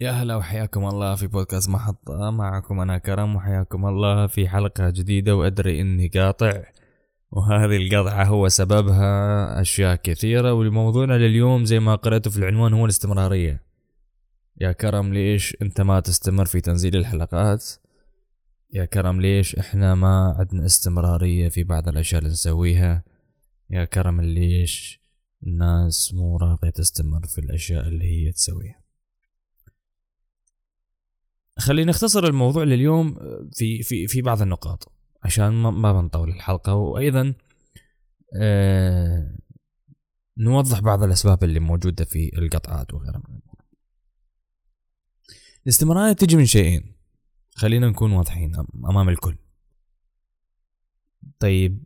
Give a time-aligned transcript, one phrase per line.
[0.00, 5.36] يا هلا وحياكم الله في بودكاست محطة معكم أنا كرم وحياكم الله في حلقة جديدة
[5.36, 6.62] وأدري إني قاطع
[7.30, 13.62] وهذه القطعة هو سببها أشياء كثيرة والموضوعنا لليوم زي ما قرأته في العنوان هو الاستمرارية.
[14.60, 17.64] يا كرم ليش أنت ما تستمر في تنزيل الحلقات؟
[18.72, 23.04] يا كرم ليش إحنا ما عندنا استمرارية في بعض الأشياء اللي نسويها؟
[23.70, 25.00] يا كرم ليش
[25.46, 28.80] الناس مو راضية تستمر في الأشياء اللي هي تسويها؟
[31.60, 33.14] خلينا نختصر الموضوع لليوم
[33.52, 34.92] في في في بعض النقاط
[35.22, 36.74] عشان ما, ما بنطول الحلقة.
[36.74, 37.34] وأيضا
[38.36, 39.36] آه
[40.38, 43.64] نوضح بعض الأسباب اللي موجودة في القطعات وغيرها من الأمور.
[45.62, 46.94] الاستمرارية تجي من شيئين.
[47.54, 48.52] خلينا نكون واضحين
[48.84, 49.36] أمام الكل.
[51.38, 51.84] طيب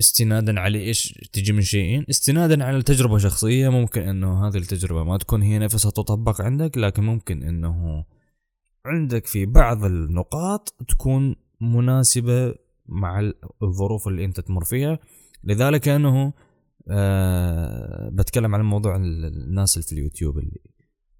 [0.00, 3.68] استنادا على إيش تجي من شيئين؟ استنادا على تجربة شخصية.
[3.68, 8.04] ممكن إنه هذه التجربة ما تكون هي نفسها تطبق عندك لكن ممكن إنه
[8.86, 12.54] عندك في بعض النقاط تكون مناسبة
[12.86, 13.32] مع
[13.62, 14.98] الظروف اللي أنت تمر فيها.
[15.44, 16.32] لذلك أنه
[16.90, 20.60] آه بتكلم عن موضوع الناس اللي في اليوتيوب اللي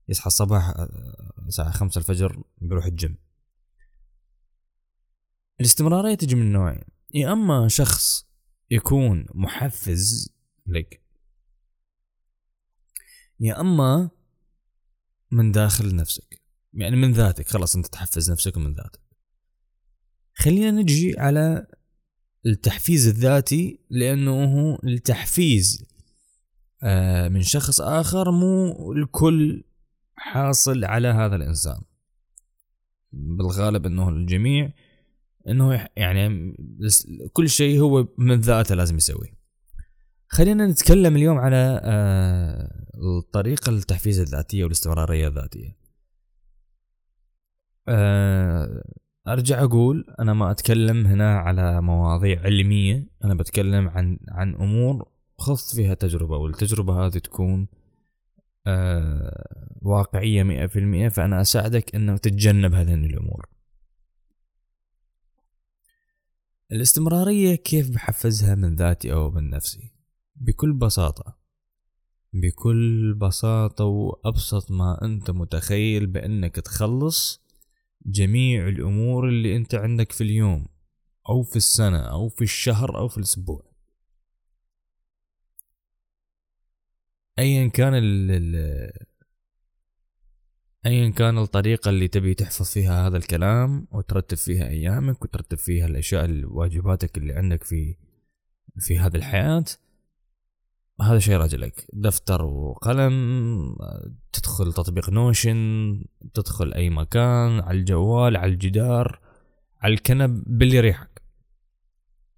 [0.08, 3.16] يصحى الصباح آه، الساعة خمسة الفجر بيروح الجيم.
[5.60, 6.84] الاستمرارية تجي من نوعين.
[7.14, 8.26] يا أما شخص
[8.70, 10.34] يكون محفز
[10.66, 11.00] لك
[13.40, 14.10] يا أما
[15.30, 16.43] من داخل نفسك.
[16.74, 19.00] يعني من ذاتك خلاص أنت تحفز نفسك من ذاتك.
[20.34, 21.66] خلينا نجي على
[22.46, 25.84] التحفيز الذاتي لأنه هو التحفيز
[26.82, 29.64] آه، من شخص آخر مو الكل
[30.16, 31.80] حاصل على هذا الإنسان.
[33.12, 34.72] بالغالب إنه الجميع
[35.48, 36.54] إنه يعني
[37.32, 39.34] كل شيء هو من ذاته لازم يسويه.
[40.28, 42.86] خلينا نتكلم اليوم على آه،
[43.18, 45.68] الطريقة التحفيز الذاتية والاستمرارية الذاتية.
[45.68, 45.83] آه،
[49.28, 55.08] أرجع أقول أنا ما أتكلم هنا على مواضيع علمية أنا بتكلم عن عن أمور
[55.38, 57.68] خص فيها تجربة والتجربة هذه تكون
[58.66, 63.46] آه واقعية مئة في المئة فأنا أساعدك إنك تتجنب هذه الأمور.
[66.72, 69.92] الاستمرارية كيف بحفزها من ذاتي أو من نفسي؟
[70.36, 71.38] بكل بساطة.
[72.32, 77.43] بكل بساطة وأبسط ما أنت متخيل بأنك تخلص
[78.06, 80.66] جميع الأمور اللي أنت عندك في اليوم
[81.28, 83.74] أو في السنة أو في الشهر أو في الأسبوع.
[87.38, 88.30] ايا كان ال
[90.86, 96.24] ايا كان الطريقة اللي تبي تحفظ فيها هذا الكلام وترتب فيها أيامك وترتب فيها الأشياء
[96.24, 97.96] الواجباتك اللي عندك في
[98.78, 99.64] في هذه الحياة
[101.00, 103.76] هذا شيء راجلك دفتر وقلم
[104.32, 109.20] تدخل تطبيق نوشن تدخل أي مكان على الجوال على الجدار
[109.80, 111.22] على الكنب باللي يريحك.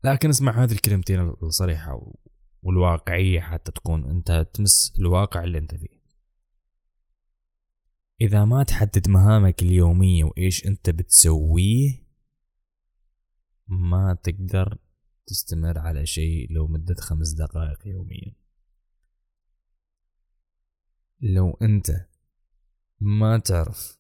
[0.04, 2.12] لكن اسمع هذه الكلمتين الصريحة
[2.62, 5.96] والواقعية حتى تكون أنت تمس الواقع اللي أنت فيه.
[8.20, 12.06] إذا ما تحدد مهامك اليومية وإيش أنت بتسويه
[13.68, 14.78] ما تقدر
[15.26, 18.45] تستمر على شيء لو مدة خمس دقائق يوميا.
[21.20, 21.90] لو أنت
[23.00, 23.98] ما تعرف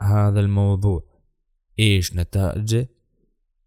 [0.00, 1.02] هذا الموضوع
[1.78, 2.88] إيش نتائجه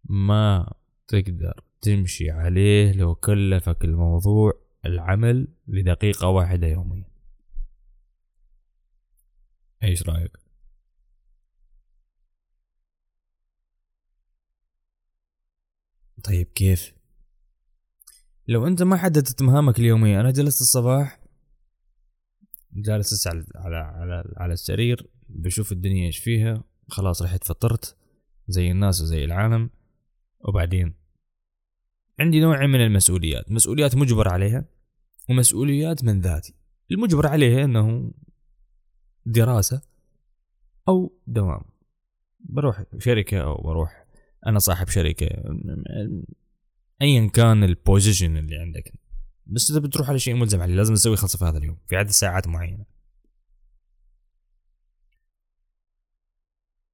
[0.04, 0.74] ما
[1.08, 4.52] تقدر تمشي عليه لو كلفك الموضوع
[4.86, 7.04] العمل لدقيقة واحدة يوميا.
[9.82, 10.38] إيش رأيك؟
[16.24, 16.94] طيب كيف؟
[18.48, 21.21] لو أنت ما حددت مهامك اليومية أنا جلست الصباح
[22.74, 26.64] جالس على على على, على السرير بشوف الدنيا إيش فيها.
[26.88, 27.96] خلاص رحت فطرت
[28.48, 29.70] زي الناس وزي العالم.
[30.40, 30.94] وبعدين
[32.20, 33.50] عندي نوع من المسؤوليات.
[33.50, 34.64] مسؤوليات مجبر عليها
[35.30, 36.54] ومسؤوليات من ذاتي.
[36.90, 38.12] المجبر عليها إنه
[39.26, 39.82] دراسة
[40.88, 41.62] أو دوام.
[42.40, 44.06] بروح شركة أو بروح
[44.46, 45.26] أنا صاحب شركة.
[47.02, 48.92] ايا كان البوزيشن اللي عندك.
[49.46, 52.10] بس إذا بتروح على شيء ملزم عليه لازم تسوي خلصة في هذا اليوم في عدد
[52.10, 52.84] ساعات معينة.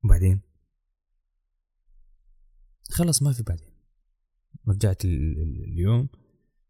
[0.05, 0.41] وبعدين
[2.91, 3.69] خلص ما في بعدين.
[4.69, 6.09] رجعت اليوم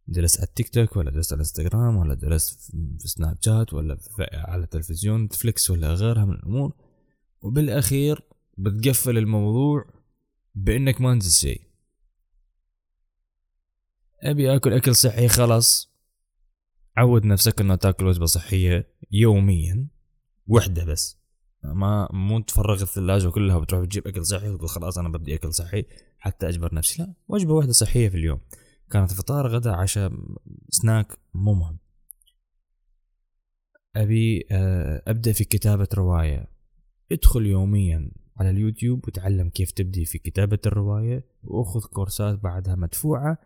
[0.09, 2.61] جلست على التيك توك ولا جلست على الإنستغرام ولا جلست
[3.01, 3.99] في سناب شات ولا
[4.33, 6.73] على التلفزيون نتفليكس ولا غيرها من الأمور.
[7.41, 8.23] وبالأخير
[8.59, 9.85] بتقفل الموضوع
[10.55, 11.68] بإنك ما نزلت شيء.
[14.23, 15.95] أبي آكل أكل صحي خلاص.
[16.97, 19.87] عود نفسك إنه تاكل وجبة صحية يوميا
[20.47, 21.19] وحدة بس.
[21.63, 25.85] ما مو تفرغ الثلاجة كلها وتروح تجيب أكل صحي وتقول خلاص أنا ببدي أكل صحي
[26.19, 27.03] حتى أجبر نفسي.
[27.03, 28.41] لا وجبة واحدة صحية في اليوم.
[28.91, 30.13] كانت فطار غدا عشاء
[30.71, 31.79] سناك مو مهم.
[33.97, 36.51] أبي آه، أبدأ في كتابة رواية.
[37.13, 43.39] ادخل يوميا على اليوتيوب وتعلم كيف تبدي في كتابة الرواية واخذ كورسات بعدها مدفوعة.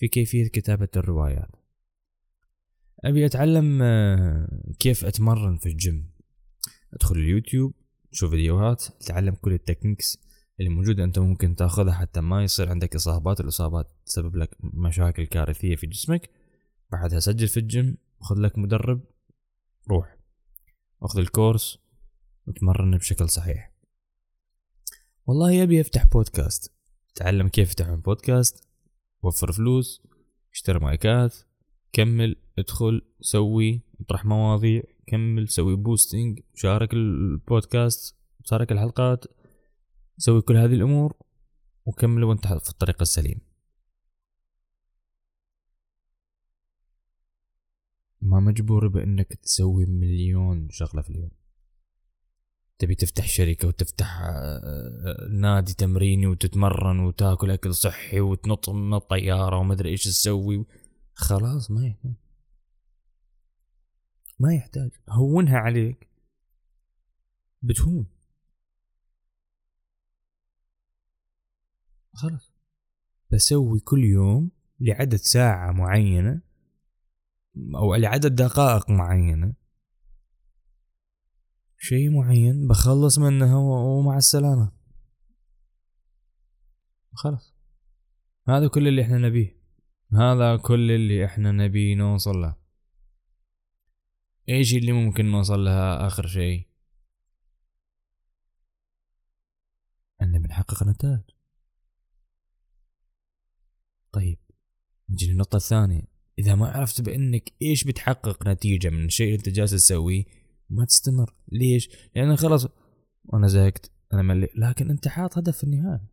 [0.00, 1.50] في كيفية كتابة الروايات.
[3.04, 4.48] أبي أتعلم آه،
[4.78, 6.10] كيف أتمرن في الجيم.
[6.94, 7.74] أدخل اليوتيوب
[8.12, 10.18] شوف فيديوهات تعلم كل ال techniques
[10.60, 15.76] اللي موجودة أنت ممكن تاخذها حتى ما يصير عندك إصابات الإصابات تسبب لك مشاكل كارثية
[15.76, 16.30] في جسمك.
[16.92, 19.00] بعدها سجل في الجيم خذ لك مدرب
[19.90, 20.16] روح.
[21.02, 21.78] أخذ ال course
[22.46, 23.72] وتمرن بشكل صحيح.
[25.26, 26.72] والله أبي أفتح بودكاست.
[27.14, 28.69] تعلم كيف تفتح بودكاست.
[29.22, 30.02] وفر فلوس
[30.52, 31.36] اشتري مايكات
[31.92, 39.24] كمل ادخل سوي اطرح مواضيع كمل سوي posting شارك البودكاست شارك الحلقات
[40.18, 41.16] سوي كل هذه الأمور
[41.86, 43.40] وكمل وانت في الطريق السليم.
[48.22, 51.30] ما مجبور بإنك تسوي مليون شغلة في اليوم.
[52.80, 59.90] تبي تفتح شركة وتفتح آه، نادي تمريني وتتمرن وتاكل أكل صحي وتنط من الطيارة ومدري
[59.90, 60.66] إيش تسوي.
[61.14, 62.12] خلاص ما يحتاج.
[64.38, 64.90] ما يحتاج.
[65.08, 66.08] هونها عليك.
[67.62, 68.06] بتهون.
[72.12, 72.52] خلاص.
[73.30, 74.50] بسوي كل يوم
[74.80, 76.40] لعدد ساعة معينة
[77.74, 79.59] أو لعدد دقائق معينة
[81.82, 84.72] شيء معين بخلص منها ومع السلامة.
[87.12, 87.54] خلاص.
[88.48, 89.60] هذا كل اللي إحنا نبيه.
[90.12, 92.56] هذا كل اللي إحنا نبي نوصل له.
[94.48, 96.68] إيش اللي ممكن نوصل لها آخر شيء؟
[100.22, 101.30] أن بنحقق نتائج.
[104.12, 104.38] طيب.
[105.10, 106.02] نجي للنقطة الثانية.
[106.38, 110.39] إذا ما عرفت بأنك إيش بتحقق نتيجة من الشيء اللي أنت جالس تسويه
[110.70, 111.34] ما تستمر.
[111.52, 112.66] ليش؟ لأن خلاص
[113.34, 113.92] أنا زهقت.
[114.12, 114.48] أنا ملي.
[114.56, 116.10] لكن أنت حاط هدف في النهاية.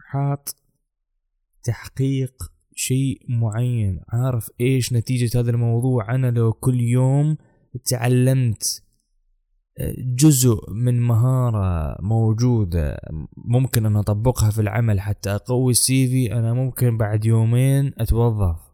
[0.00, 0.56] حاط
[1.62, 4.00] تحقيق شيء معين.
[4.08, 7.36] عارف إيش نتيجة هذا الموضوع؟ أنا لو كل يوم
[7.84, 8.82] تعلمت
[9.80, 13.00] آه، جزء من مهارة موجودة
[13.36, 18.67] ممكن أن أطبقها في العمل حتى أقوي السي في أنا ممكن بعد يومين أتوظف.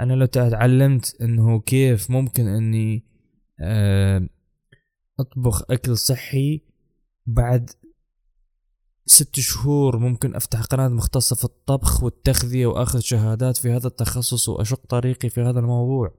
[0.00, 3.04] أنا لو تعلمت أنه كيف ممكن أني
[3.60, 4.28] آه،
[5.20, 6.62] أطبخ أكل صحي
[7.26, 7.70] بعد
[9.06, 14.86] ست شهور ممكن أفتح قناة مختصة في الطبخ والتغذية وآخذ شهادات في هذا التخصص وأشق
[14.86, 16.14] طريقي في هذا الموضوع.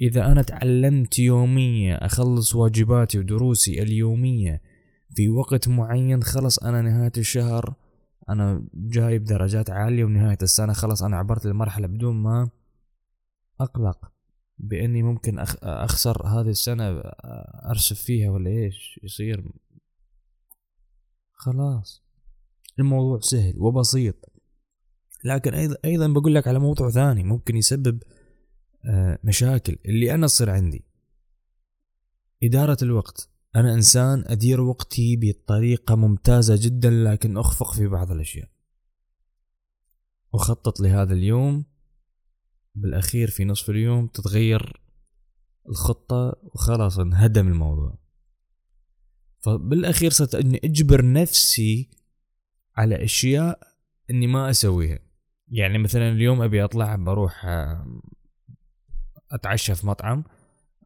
[0.00, 4.62] إذا أنا تعلمت يومية أخلص واجباتي ودروسي اليومية
[5.14, 7.74] في وقت معين خلص أنا نهاية الشهر
[8.28, 12.48] أنا جايب درجات عالية ونهاية السنة خلص أنا عبرت المرحلة بدون ما
[13.62, 14.12] أقلق
[14.58, 16.84] بأني ممكن أخسر هذه السنة
[17.70, 19.52] ارسف فيها ولا إيش؟ يصير
[21.32, 22.02] خلاص.
[22.78, 24.14] الموضوع سهل وبسيط.
[25.24, 28.02] لكن أيضا أيضا بقول لك على موضوع ثاني ممكن يسبب
[28.84, 30.84] آه، مشاكل اللي أنا تصير عندي.
[32.42, 33.30] إدارة الوقت.
[33.56, 38.48] أنا إنسان أدير وقتي بطريقة ممتازة جدا لكن أخفق في بعض الأشياء.
[40.34, 41.64] أخطط لهذا اليوم
[42.74, 44.80] بالأخير في نصف اليوم تتغير
[45.68, 47.98] الخطة وخلاص انهدم الموضوع.
[49.40, 51.90] فبالأخير صرت إني أجبر نفسي
[52.76, 53.58] على أشياء
[54.10, 54.98] إني ما أسويها.
[55.48, 58.00] يعني مثلا اليوم أبي أطلع بروح آه،
[59.32, 60.24] أتعشى في مطعم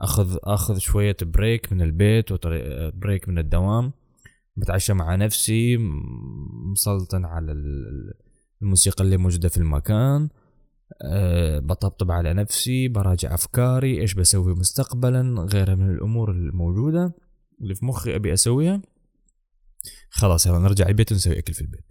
[0.01, 3.93] أخذ أخذ شوية بريك من البيت وبريك من الدوام
[4.57, 5.77] بتعشى مع نفسي
[6.73, 7.53] مسلطن على
[8.63, 10.29] الموسيقى اللي موجودة في المكان
[11.03, 17.15] أه بطبطب على نفسي براجع أفكاري إيش بسوي مستقبلا غيرها من الأمور الموجودة
[17.61, 18.83] اللي في مخي أبي أسويها.
[20.11, 21.85] خلاص يلا نرجع البيت ونسوي أكل في البيت.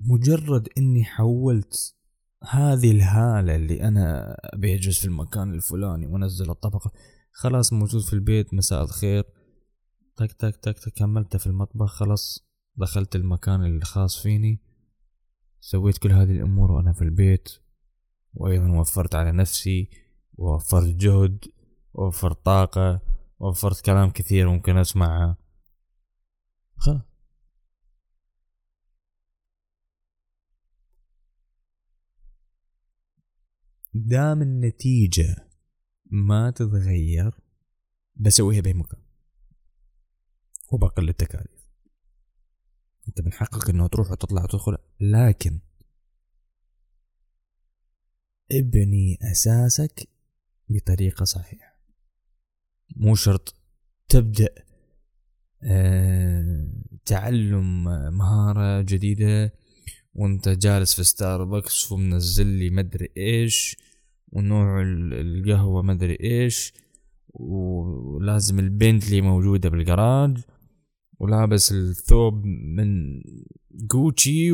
[0.00, 1.94] مجرد إني حولت
[2.50, 6.88] هذه الهالة اللي أنا ابي اجلس في المكان الفلاني وأنزل الطبق
[7.32, 9.24] خلاص موجود في البيت مساء الخير.
[10.16, 12.46] تك تك تك تك كملت في المطبخ خلاص.
[12.76, 14.60] دخلت المكان الخاص فيني.
[15.60, 17.48] سويت كل هذه الأمور وأنا في البيت
[18.34, 19.90] وأيضا وفرت على نفسي
[20.34, 21.44] ووفرت جهد
[21.94, 23.00] وفرت طاقة
[23.38, 25.38] وفرت كلام كثير ممكن أسمعه.
[26.76, 27.02] خلاص.
[33.94, 35.48] دام النتيجة
[36.06, 37.40] ما تتغير
[38.16, 39.00] بسويها بأي مكان
[40.72, 41.55] وبقل التكاليف.
[43.08, 45.60] انت من حقك انه تروح وتطلع وتدخل لكن
[48.52, 50.08] ابني أساسك
[50.68, 51.76] بطريقة صحيحة.
[52.96, 53.54] مو شرط
[54.08, 54.48] تبدأ
[55.62, 56.68] آه
[57.04, 57.84] تعلم
[58.18, 59.52] مهارة جديدة
[60.14, 63.76] وانت جالس في ستاربكس ومنزل لي مدري إيش
[64.28, 66.72] ونوع القهوة مدري إيش
[67.28, 70.38] ولازم البنتلي موجودة بالجراج
[71.18, 73.22] ولابس الثوب من
[73.70, 74.52] جوتشي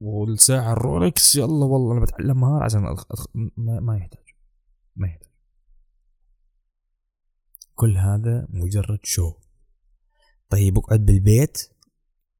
[0.00, 1.36] والساعة ال Rolex.
[1.36, 3.26] يلا والله أنا بتعلم مهارة عشان أدخ...
[3.34, 4.24] ما, ما يحتاج.
[4.96, 5.30] ما يحتاج.
[7.74, 9.32] كل هذا مجرد شو.
[10.48, 11.68] طيب اقعد بالبيت.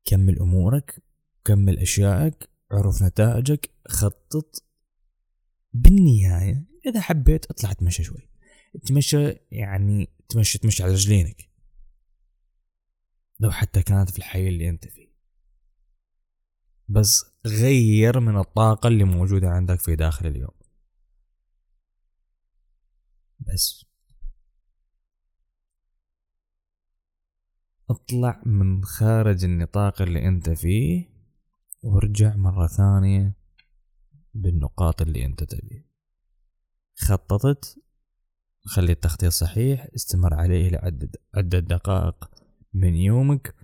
[0.04, 1.02] كمل أمورك.
[1.44, 2.50] كمل أشيائك.
[2.72, 3.70] عرف نتائجك.
[3.88, 4.64] خطط.
[5.72, 8.30] بالنهاية إذا حبيت أطلع أتمشى شوي.
[8.86, 11.49] تمشى يعني تمشي تمشي على رجلينك.
[13.40, 15.10] لو حتى كانت في الحي اللي أنت فيه.
[16.88, 20.50] بس غير من الطاقة اللي موجودة عندك في داخل اليوم.
[23.40, 23.84] بس.
[27.90, 31.10] اطلع من خارج النطاق اللي أنت فيه
[31.82, 33.36] وارجع مرة ثانية
[34.34, 35.90] بالنقاط اللي أنت تبيه.
[36.96, 37.78] خططت
[38.64, 42.39] خلي التخطيط صحيح استمر عليه لعدة عدة دقائق.
[42.74, 43.54] من يومك.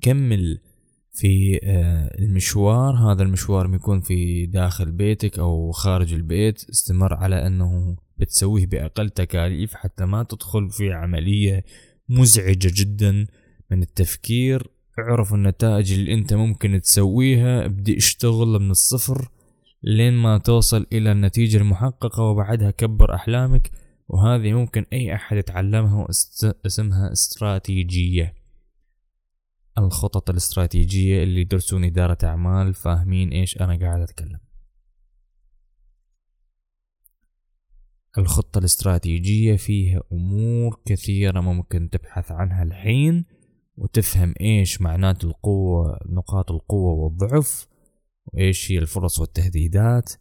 [0.00, 0.60] كمل
[1.12, 2.94] في آه، المشوار.
[2.94, 6.70] هذا المشوار بيكون في داخل بيتك أو خارج البيت.
[6.70, 11.64] استمر على أنه بتسويه بأقل تكاليف حتى ما تدخل في عملية
[12.08, 13.26] مزعجة جدا
[13.70, 14.70] من التفكير.
[14.98, 17.64] اعرف النتائج اللي أنت ممكن تسويها.
[17.64, 19.28] ابدي اشتغل من الصفر
[19.82, 23.70] لين ما توصل إلى النتيجة المحققة وبعدها كبر أحلامك.
[24.14, 26.06] وهذه ممكن أي أحد يتعلمها
[26.66, 28.34] اسمها استراتيجية.
[29.78, 34.40] الخطط الاستراتيجية اللي يدرسون إدارة أعمال فاهمين إيش أنا قاعد أتكلم.
[38.18, 43.24] الخطة الاستراتيجية فيها أمور كثيرة ممكن تبحث عنها الحين
[43.76, 47.66] وتفهم إيش معنات القوة نقاط القوة والضعف
[48.26, 50.12] وإيش هي الفرص والتهديدات.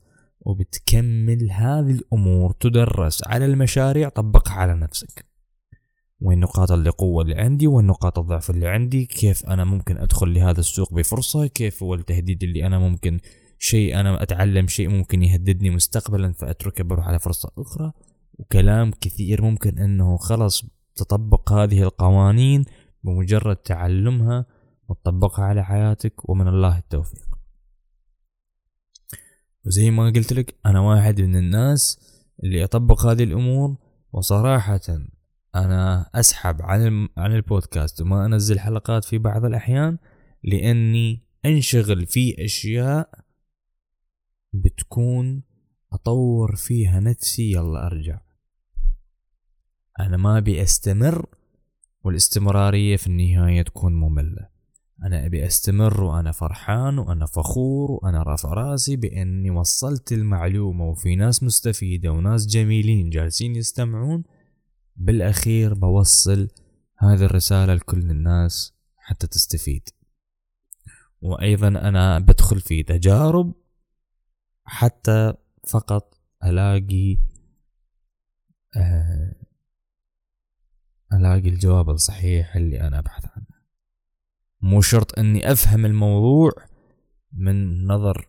[0.45, 5.25] وبتكمل هذه الأمور تدرس على المشاريع طبقها على نفسك.
[6.21, 10.59] وين نقاط القوة اللي عندي وين نقاط الضعف اللي عندي كيف أنا ممكن أدخل لهذا
[10.59, 13.19] السوق بفرصة كيف هو التهديد اللي أنا ممكن
[13.59, 17.91] شيء أنا أتعلم شيء ممكن يهددني مستقبلا فأتركه بروح على فرصة أخرى.
[18.33, 22.65] وكلام كثير ممكن إنه خلص تطبق هذه القوانين
[23.03, 24.45] بمجرد تعلمها
[24.89, 27.32] وتطبقها على حياتك ومن الله التوفيق.
[29.65, 31.99] وزي ما قلت لك أنا واحد من الناس
[32.43, 33.77] اللي أطبق هذه الأمور
[34.13, 34.81] وصراحة
[35.55, 39.97] أنا أسحب عن عن البودكاست وما أنزل حلقات في بعض الأحيان
[40.43, 43.09] لأني أنشغل في أشياء
[44.53, 45.43] بتكون
[45.93, 48.19] أطور فيها نفسي يلا أرجع.
[49.99, 51.25] أنا ما أبي أستمر
[52.03, 54.52] والاستمرارية في النهاية تكون مملة.
[55.03, 61.43] أنا أبي أستمر وأنا فرحان وأنا فخور وأنا رافع رأسي بإني وصلت المعلومة وفي ناس
[61.43, 64.23] مستفيدة وناس جميلين جالسين يستمعون.
[64.95, 66.47] بالأخير بوصل
[66.97, 69.89] هذه الرسالة لكل الناس حتى تستفيد.
[71.21, 73.53] وأيضا أنا بدخل في تجارب
[74.65, 75.33] حتى
[75.67, 77.17] فقط ألاقي
[78.75, 79.35] آه
[81.13, 83.52] ألاقي الجواب الصحيح اللي أنا أبحث عنه.
[84.63, 86.51] مو شرط إني أفهم الموضوع
[87.33, 88.27] من نظر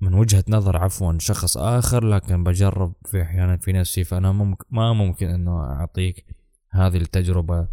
[0.00, 4.92] من وجهة نظر عفوا شخص آخر لكن بجرب في أحيانا في نفسي فأنا ممكن ما
[4.92, 6.26] ممكن إنه أعطيك
[6.70, 7.68] هذه التجربة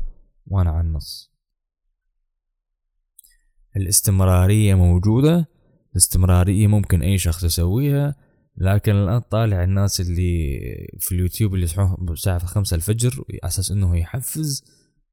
[0.47, 1.33] وأنا على النص
[3.77, 5.49] الاستمرارية موجودة
[5.91, 8.15] الاستمرارية ممكن أي شخص يسويها
[8.57, 10.59] لكن الآن طالع الناس اللي
[10.99, 14.63] في اليوتيوب اللي يصحون الساعة خمسة الفجر أساس إنه يحفز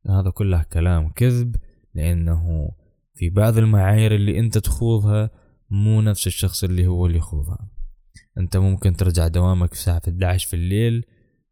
[0.07, 1.57] هذا كله كلام كذب
[1.95, 2.71] لأنه
[3.15, 5.31] في بعض المعايير اللي انت تخوضها
[5.71, 7.71] مو نفس الشخص اللي هو اللي يخوضها.
[8.39, 11.05] انت ممكن ترجع دوامك الساعة 11 في الليل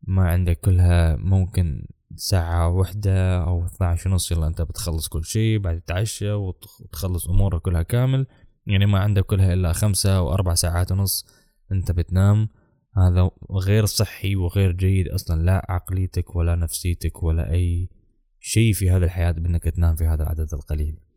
[0.03, 1.87] ما عندك كلها ممكن
[2.17, 7.83] ساعة واحدة أو 12 ونص يلا أنت بتخلص كل شيء بعد تتعشى وتخلص أمورك كلها
[7.83, 8.27] كامل.
[8.67, 11.27] يعني ما عندك كلها إلا خمسة أو أربع ساعات ونص
[11.73, 12.49] أنت بتنام.
[12.97, 17.89] هذا غير صحي وغير جيد أصلا لا عقليتك ولا نفسيتك ولا أي
[18.41, 21.08] شيء في هذه الحياة بأنك تنام في هذا العدد القليل.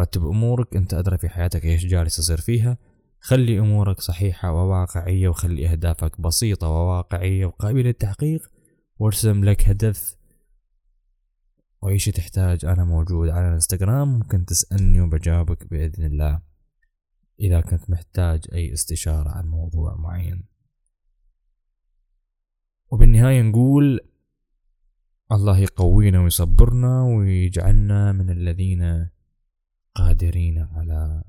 [0.00, 2.78] رتب أمورك أنت أدرى في حياتك إيش جالس يصير فيها.
[3.20, 8.50] خلي أمورك صحيحة وواقعية وخلي أهدافك بسيطة وواقعية وقابلة للتحقيق.
[8.98, 10.16] وارسم لك هدف.
[11.82, 14.08] وأي شي تحتاج أنا موجود على الإنستغرام.
[14.08, 16.40] ممكن تسألني وبجاوبك بإذن الله.
[17.40, 20.44] إذا كنت محتاج أي استشارة عن موضوع معين.
[22.90, 24.00] وبالنهاية نقول
[25.32, 29.08] الله يقوينا ويصبرنا ويجعلنا من الذين
[29.94, 31.24] قادرين على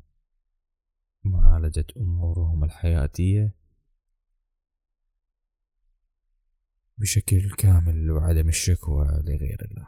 [1.23, 3.55] معالجة أمورهم الحياتية
[6.97, 9.87] بشكل كامل وعدم الشكوى لغير الله.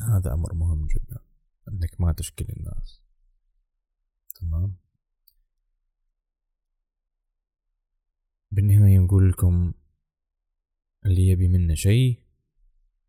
[0.00, 1.20] هذا أمر مهم جدا
[1.68, 3.02] أنك ما تشكي للناس.
[4.40, 4.76] تمام؟
[8.50, 9.74] بالنهاية نقول لكم
[11.06, 12.22] اللي يبي منا شيء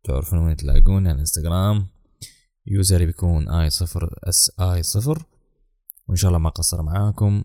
[0.04, 1.97] تعرفون وين تلاقون على الانستغرام
[2.70, 5.24] user بيكون I صفر S I صفر.
[6.08, 7.44] وإن شاء الله ما قصر معاكم.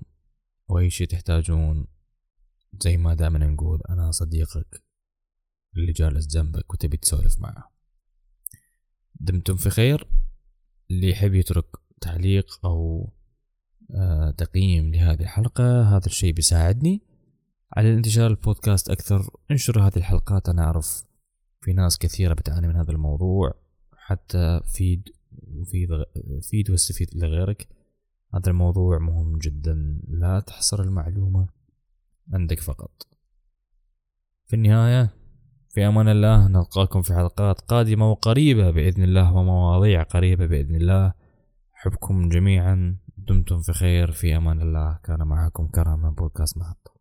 [0.67, 1.87] وأي شي تحتاجون
[2.81, 4.83] زي ما دائما نقول أنا صديقك
[5.77, 7.71] اللي جالس جنبك وتبي تسولف معه.
[9.15, 10.07] دمتم في خير.
[10.91, 11.65] اللي يحب يترك
[12.01, 13.09] تعليق أو
[13.95, 17.01] آه، تقييم لهذه الحلقة هذا الشيء بيساعدني.
[17.77, 20.49] على انتشار البودكاست أكثر انشر هذه الحلقات.
[20.49, 21.03] أنا أعرف
[21.61, 23.63] في ناس كثيرة بتعاني من هذا الموضوع.
[23.97, 25.09] حتى فيد
[25.47, 25.89] وفيد
[26.41, 27.67] فيد واستفيد لغيرك.
[28.33, 30.01] هذا الموضوع مهم جدا.
[30.07, 31.47] لا تحصر المعلومة
[32.33, 33.07] عندك فقط.
[34.45, 35.13] في النهاية
[35.69, 41.13] في أمان الله نلقاكم في حلقات قادمة وقريبة بإذن الله ومواضيع قريبة بإذن الله.
[41.75, 42.97] أحبكم جميعا.
[43.17, 44.11] دمتم في خير.
[44.11, 44.99] في أمان الله.
[45.03, 46.92] كان معكم كرم من بودكاست محطة.